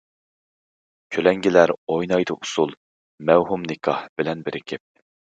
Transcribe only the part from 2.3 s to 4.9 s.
ئۇسۇل، مەۋھۇم نىكاھ بىلەن بىرىكىپ.